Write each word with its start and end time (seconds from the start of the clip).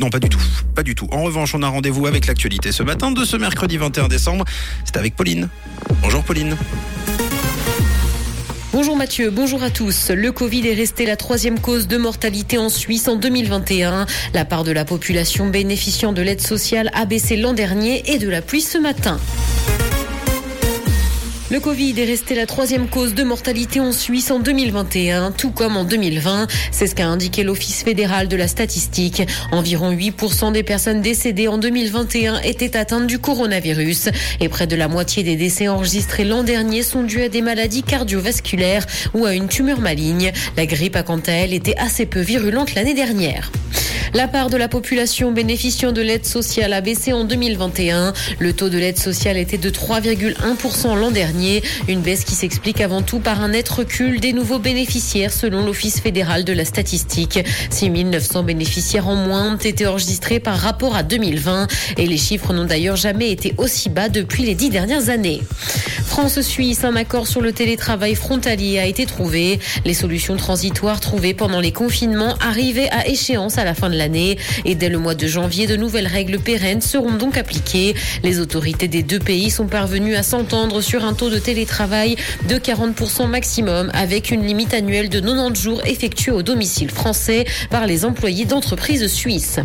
Non, 0.00 0.10
pas 0.10 0.20
du 0.20 0.28
tout. 0.28 0.40
Pas 0.76 0.84
du 0.84 0.94
tout. 0.94 1.08
En 1.10 1.24
revanche, 1.24 1.56
on 1.56 1.62
a 1.64 1.68
rendez-vous 1.68 2.06
avec 2.06 2.28
l'actualité 2.28 2.70
ce 2.70 2.84
matin 2.84 3.10
de 3.10 3.24
ce 3.24 3.36
mercredi 3.36 3.78
21 3.78 4.06
décembre. 4.06 4.44
C'est 4.84 4.96
avec 4.96 5.16
Pauline. 5.16 5.48
Bonjour 6.02 6.22
Pauline. 6.22 6.56
Bonjour 8.72 8.96
Mathieu, 8.96 9.30
bonjour 9.30 9.60
à 9.64 9.70
tous. 9.70 10.10
Le 10.10 10.30
Covid 10.30 10.68
est 10.68 10.74
resté 10.74 11.04
la 11.04 11.16
troisième 11.16 11.58
cause 11.58 11.88
de 11.88 11.96
mortalité 11.96 12.58
en 12.58 12.68
Suisse 12.68 13.08
en 13.08 13.16
2021. 13.16 14.06
La 14.34 14.44
part 14.44 14.62
de 14.62 14.70
la 14.70 14.84
population 14.84 15.48
bénéficiant 15.48 16.12
de 16.12 16.22
l'aide 16.22 16.42
sociale 16.42 16.92
a 16.94 17.04
baissé 17.04 17.36
l'an 17.36 17.52
dernier 17.52 18.08
et 18.12 18.18
de 18.18 18.28
la 18.28 18.40
pluie 18.40 18.62
ce 18.62 18.78
matin. 18.78 19.18
Le 21.50 21.60
Covid 21.60 21.98
est 21.98 22.04
resté 22.04 22.34
la 22.34 22.44
troisième 22.44 22.88
cause 22.88 23.14
de 23.14 23.22
mortalité 23.22 23.80
en 23.80 23.90
Suisse 23.92 24.30
en 24.30 24.38
2021, 24.38 25.32
tout 25.32 25.50
comme 25.50 25.78
en 25.78 25.84
2020. 25.84 26.46
C'est 26.70 26.86
ce 26.86 26.94
qu'a 26.94 27.06
indiqué 27.06 27.42
l'Office 27.42 27.84
fédéral 27.84 28.28
de 28.28 28.36
la 28.36 28.48
statistique. 28.48 29.22
Environ 29.50 29.90
8% 29.90 30.52
des 30.52 30.62
personnes 30.62 31.00
décédées 31.00 31.48
en 31.48 31.56
2021 31.56 32.40
étaient 32.42 32.76
atteintes 32.76 33.06
du 33.06 33.18
coronavirus 33.18 34.10
et 34.40 34.50
près 34.50 34.66
de 34.66 34.76
la 34.76 34.88
moitié 34.88 35.22
des 35.22 35.36
décès 35.36 35.68
enregistrés 35.68 36.26
l'an 36.26 36.42
dernier 36.42 36.82
sont 36.82 37.02
dus 37.02 37.22
à 37.22 37.30
des 37.30 37.40
maladies 37.40 37.82
cardiovasculaires 37.82 38.84
ou 39.14 39.24
à 39.24 39.32
une 39.32 39.48
tumeur 39.48 39.80
maligne. 39.80 40.32
La 40.58 40.66
grippe 40.66 40.96
a 40.96 41.02
quant 41.02 41.20
à 41.26 41.32
elle 41.32 41.54
été 41.54 41.74
assez 41.78 42.04
peu 42.04 42.20
virulente 42.20 42.74
l'année 42.74 42.94
dernière. 42.94 43.50
La 44.14 44.26
part 44.26 44.48
de 44.48 44.56
la 44.56 44.68
population 44.68 45.32
bénéficiant 45.32 45.92
de 45.92 46.00
l'aide 46.00 46.24
sociale 46.24 46.72
a 46.72 46.80
baissé 46.80 47.12
en 47.12 47.24
2021. 47.24 48.12
Le 48.38 48.52
taux 48.52 48.68
de 48.68 48.78
l'aide 48.78 48.98
sociale 48.98 49.36
était 49.36 49.58
de 49.58 49.70
3,1% 49.70 50.98
l'an 50.98 51.10
dernier. 51.10 51.62
Une 51.88 52.00
baisse 52.00 52.24
qui 52.24 52.34
s'explique 52.34 52.80
avant 52.80 53.02
tout 53.02 53.18
par 53.18 53.42
un 53.42 53.48
net 53.48 53.68
recul 53.68 54.20
des 54.20 54.32
nouveaux 54.32 54.58
bénéficiaires 54.58 55.32
selon 55.32 55.64
l'Office 55.64 56.00
fédéral 56.00 56.44
de 56.44 56.52
la 56.52 56.64
statistique. 56.64 57.40
6 57.70 57.90
900 57.90 58.44
bénéficiaires 58.44 59.08
en 59.08 59.16
moins 59.16 59.54
ont 59.54 59.56
été 59.56 59.86
enregistrés 59.86 60.40
par 60.40 60.56
rapport 60.58 60.96
à 60.96 61.02
2020 61.02 61.66
et 61.96 62.06
les 62.06 62.16
chiffres 62.16 62.52
n'ont 62.52 62.64
d'ailleurs 62.64 62.96
jamais 62.96 63.30
été 63.30 63.54
aussi 63.58 63.88
bas 63.88 64.08
depuis 64.08 64.44
les 64.44 64.54
dix 64.54 64.70
dernières 64.70 65.10
années. 65.10 65.42
France-Suisse, 66.08 66.84
un 66.84 66.96
accord 66.96 67.28
sur 67.28 67.42
le 67.42 67.52
télétravail 67.52 68.14
frontalier 68.14 68.78
a 68.78 68.86
été 68.86 69.04
trouvé. 69.06 69.60
Les 69.84 69.94
solutions 69.94 70.36
transitoires 70.36 71.00
trouvées 71.00 71.34
pendant 71.34 71.60
les 71.60 71.70
confinements 71.70 72.34
arrivaient 72.40 72.88
à 72.90 73.06
échéance 73.06 73.58
à 73.58 73.64
la 73.64 73.74
fin 73.74 73.90
de 73.90 73.96
l'année. 73.96 74.38
Et 74.64 74.74
dès 74.74 74.88
le 74.88 74.98
mois 74.98 75.14
de 75.14 75.26
janvier, 75.26 75.66
de 75.66 75.76
nouvelles 75.76 76.06
règles 76.06 76.38
pérennes 76.38 76.80
seront 76.80 77.14
donc 77.14 77.36
appliquées. 77.36 77.94
Les 78.24 78.40
autorités 78.40 78.88
des 78.88 79.02
deux 79.02 79.18
pays 79.18 79.50
sont 79.50 79.66
parvenues 79.66 80.16
à 80.16 80.22
s'entendre 80.22 80.80
sur 80.80 81.04
un 81.04 81.12
taux 81.12 81.30
de 81.30 81.38
télétravail 81.38 82.16
de 82.48 82.56
40% 82.56 83.28
maximum 83.28 83.90
avec 83.92 84.30
une 84.30 84.44
limite 84.44 84.74
annuelle 84.74 85.10
de 85.10 85.20
90 85.20 85.60
jours 85.60 85.82
effectués 85.86 86.32
au 86.32 86.42
domicile 86.42 86.90
français 86.90 87.44
par 87.70 87.86
les 87.86 88.04
employés 88.04 88.46
d'entreprises 88.46 89.06
suisses. 89.06 89.60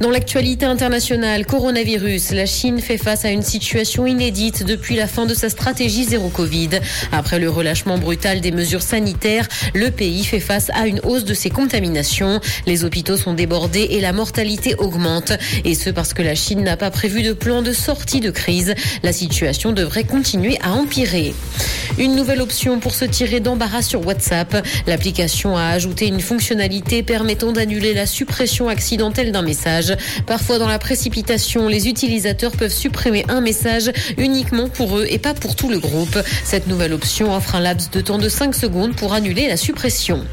Dans 0.00 0.08
l'actualité 0.08 0.64
internationale, 0.64 1.44
coronavirus, 1.44 2.30
la 2.30 2.46
Chine 2.46 2.80
fait 2.80 2.96
face 2.96 3.26
à 3.26 3.30
une 3.30 3.42
situation 3.42 4.06
inédite 4.06 4.64
depuis 4.64 4.96
la 4.96 5.06
fin 5.06 5.26
de 5.26 5.34
sa 5.34 5.50
stratégie 5.50 6.04
zéro 6.04 6.30
Covid. 6.30 6.70
Après 7.12 7.38
le 7.38 7.50
relâchement 7.50 7.98
brutal 7.98 8.40
des 8.40 8.50
mesures 8.50 8.80
sanitaires, 8.80 9.46
le 9.74 9.90
pays 9.90 10.24
fait 10.24 10.40
face 10.40 10.70
à 10.72 10.86
une 10.86 11.00
hausse 11.00 11.26
de 11.26 11.34
ses 11.34 11.50
contaminations. 11.50 12.40
Les 12.64 12.82
hôpitaux 12.84 13.18
sont 13.18 13.34
débordés 13.34 13.88
et 13.90 14.00
la 14.00 14.14
mortalité 14.14 14.74
augmente. 14.76 15.34
Et 15.66 15.74
ce 15.74 15.90
parce 15.90 16.14
que 16.14 16.22
la 16.22 16.34
Chine 16.34 16.64
n'a 16.64 16.78
pas 16.78 16.90
prévu 16.90 17.22
de 17.22 17.34
plan 17.34 17.60
de 17.60 17.74
sortie 17.74 18.20
de 18.20 18.30
crise. 18.30 18.74
La 19.02 19.12
situation 19.12 19.72
devrait 19.72 20.04
continuer 20.04 20.56
à 20.62 20.72
empirer. 20.72 21.34
Une 21.98 22.16
nouvelle 22.16 22.40
option 22.40 22.80
pour 22.80 22.94
se 22.94 23.04
tirer 23.04 23.40
d'embarras 23.40 23.82
sur 23.82 24.06
WhatsApp. 24.06 24.66
L'application 24.86 25.58
a 25.58 25.66
ajouté 25.66 26.06
une 26.06 26.20
fonctionnalité 26.20 27.02
permettant 27.02 27.52
d'annuler 27.52 27.92
la 27.92 28.06
suppression 28.06 28.68
accidentelle 28.68 29.30
d'un 29.30 29.42
message. 29.42 29.89
Parfois 30.26 30.58
dans 30.58 30.68
la 30.68 30.78
précipitation, 30.78 31.68
les 31.68 31.88
utilisateurs 31.88 32.52
peuvent 32.52 32.72
supprimer 32.72 33.24
un 33.28 33.40
message 33.40 33.90
uniquement 34.18 34.68
pour 34.68 34.98
eux 34.98 35.06
et 35.08 35.18
pas 35.18 35.34
pour 35.34 35.56
tout 35.56 35.70
le 35.70 35.78
groupe. 35.78 36.18
Cette 36.44 36.66
nouvelle 36.66 36.92
option 36.92 37.34
offre 37.34 37.54
un 37.54 37.60
laps 37.60 37.90
de 37.90 38.00
temps 38.00 38.18
de 38.18 38.28
5 38.28 38.54
secondes 38.54 38.94
pour 38.94 39.12
annuler 39.14 39.48
la 39.48 39.56
suppression. 39.56 40.24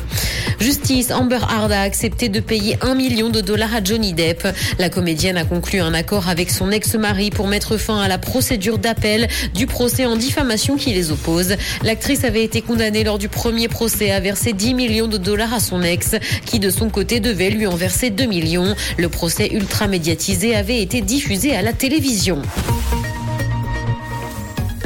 Justice, 0.59 1.11
Amber 1.11 1.39
Hard 1.41 1.71
a 1.71 1.81
accepté 1.81 2.29
de 2.29 2.39
payer 2.39 2.77
un 2.81 2.95
million 2.95 3.29
de 3.29 3.41
dollars 3.41 3.75
à 3.75 3.83
Johnny 3.83 4.13
Depp. 4.13 4.47
La 4.79 4.89
comédienne 4.89 5.37
a 5.37 5.45
conclu 5.45 5.79
un 5.79 5.93
accord 5.93 6.29
avec 6.29 6.49
son 6.49 6.71
ex-mari 6.71 7.29
pour 7.29 7.47
mettre 7.47 7.77
fin 7.77 7.99
à 8.01 8.07
la 8.07 8.17
procédure 8.17 8.77
d'appel 8.77 9.27
du 9.53 9.67
procès 9.67 10.05
en 10.05 10.15
diffamation 10.15 10.75
qui 10.75 10.93
les 10.93 11.11
oppose. 11.11 11.55
L'actrice 11.83 12.23
avait 12.23 12.43
été 12.43 12.61
condamnée 12.61 13.03
lors 13.03 13.17
du 13.17 13.29
premier 13.29 13.67
procès 13.67 14.11
à 14.11 14.19
verser 14.19 14.53
10 14.53 14.73
millions 14.73 15.07
de 15.07 15.17
dollars 15.17 15.53
à 15.53 15.59
son 15.59 15.81
ex, 15.83 16.15
qui 16.45 16.59
de 16.59 16.69
son 16.69 16.89
côté 16.89 17.19
devait 17.19 17.49
lui 17.49 17.67
en 17.67 17.75
verser 17.75 18.09
2 18.09 18.25
millions. 18.25 18.75
Le 18.97 19.09
procès 19.09 19.49
ultra 19.53 19.87
médiatisé 19.87 20.55
avait 20.55 20.81
été 20.81 21.01
diffusé 21.01 21.55
à 21.55 21.61
la 21.61 21.73
télévision. 21.73 22.41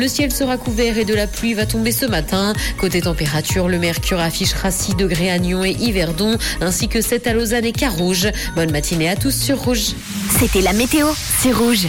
Le 0.01 0.07
ciel 0.07 0.31
sera 0.31 0.57
couvert 0.57 0.97
et 0.97 1.05
de 1.05 1.13
la 1.13 1.27
pluie 1.27 1.53
va 1.53 1.67
tomber 1.67 1.91
ce 1.91 2.07
matin. 2.07 2.53
Côté 2.79 3.01
température, 3.01 3.67
le 3.67 3.77
mercure 3.77 4.19
affichera 4.19 4.71
6 4.71 4.95
degrés 4.95 5.29
à 5.29 5.37
Nyon 5.37 5.63
et 5.63 5.77
Yverdon, 5.79 6.39
ainsi 6.59 6.87
que 6.87 7.01
7 7.01 7.27
à 7.27 7.33
Lausanne 7.33 7.65
et 7.65 7.71
Carouge. 7.71 8.27
Bonne 8.55 8.71
matinée 8.71 9.09
à 9.09 9.15
tous 9.15 9.29
sur 9.29 9.59
Rouge. 9.59 9.93
C'était 10.39 10.61
la 10.61 10.73
météo, 10.73 11.05
c'est 11.39 11.51
Rouge. 11.51 11.85